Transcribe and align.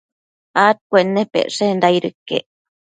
adcuennepecshenda 0.65 1.85
aido 1.89 2.07
iquec 2.11 2.45